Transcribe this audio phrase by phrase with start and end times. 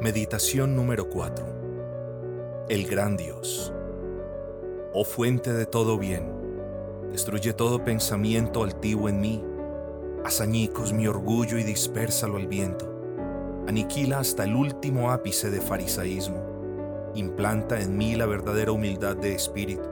[0.00, 1.44] Meditación número 4
[2.70, 3.70] El gran Dios.
[4.94, 6.32] Oh fuente de todo bien,
[7.12, 9.44] destruye todo pensamiento altivo en mí,
[10.24, 12.90] haz añicos mi orgullo y dispérsalo al viento,
[13.68, 19.90] aniquila hasta el último ápice de farisaísmo, implanta en mí la verdadera humildad de espíritu,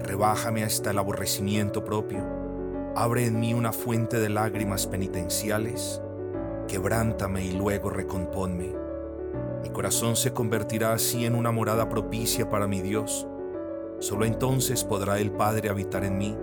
[0.00, 2.24] rebájame hasta el aborrecimiento propio,
[2.94, 6.00] abre en mí una fuente de lágrimas penitenciales,
[6.68, 8.85] quebrántame y luego recomponme.
[9.76, 13.28] Corazón se convertirá así en una morada propicia para mi Dios.
[13.98, 16.34] Solo entonces podrá el Padre habitar en mí.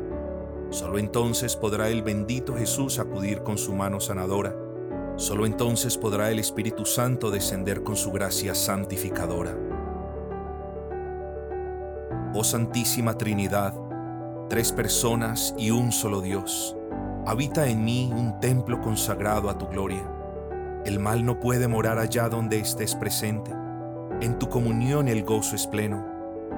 [0.69, 4.55] Solo entonces podrá el bendito Jesús acudir con su mano sanadora.
[5.15, 9.57] Solo entonces podrá el Espíritu Santo descender con su gracia santificadora.
[12.35, 13.73] Oh Santísima Trinidad,
[14.47, 16.77] tres personas y un solo Dios,
[17.25, 20.12] habita en mí un templo consagrado a tu gloria.
[20.85, 23.51] El mal no puede morar allá donde estés presente.
[24.19, 26.05] En tu comunión el gozo es pleno.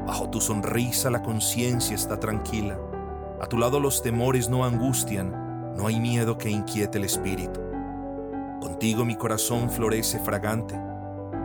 [0.07, 2.77] Bajo tu sonrisa la conciencia está tranquila.
[3.39, 7.61] A tu lado los temores no angustian, no hay miedo que inquiete el espíritu.
[8.61, 10.75] Contigo mi corazón florece fragante.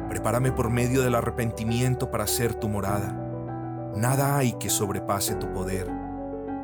[0.09, 3.12] Prepárame por medio del arrepentimiento para ser tu morada.
[3.94, 5.91] Nada hay que sobrepase tu poder.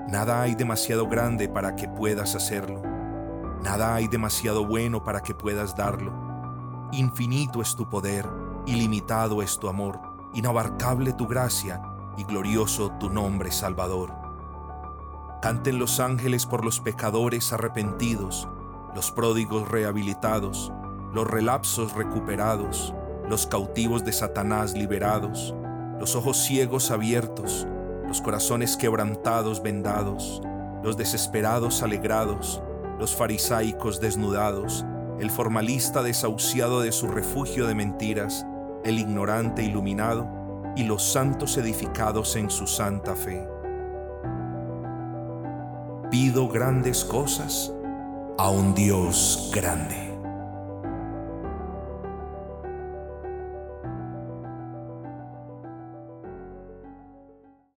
[0.09, 2.96] Nada hay demasiado grande para que puedas hacerlo.
[3.67, 6.13] Nada hay demasiado bueno para que puedas darlo.
[6.93, 8.25] Infinito es tu poder,
[8.65, 9.99] ilimitado es tu amor,
[10.35, 11.83] inabarcable tu gracia
[12.17, 14.15] y glorioso tu nombre Salvador.
[15.43, 18.49] Canten los ángeles por los pecadores arrepentidos,
[18.95, 20.73] los pródigos rehabilitados,
[21.13, 22.95] los relapsos recuperados,
[23.29, 25.57] los cautivos de Satanás liberados,
[25.99, 27.67] los ojos ciegos abiertos,
[28.07, 30.41] los corazones quebrantados vendados,
[30.85, 32.63] los desesperados alegrados,
[32.99, 34.85] los farisaicos desnudados,
[35.21, 38.47] el formalista desahuciado de su refugio de mentiras,
[38.85, 40.29] el ignorante iluminado
[40.77, 43.47] y los santos edificados en su santa fe.
[46.11, 47.73] Pido grandes cosas
[48.39, 50.06] a un Dios grande.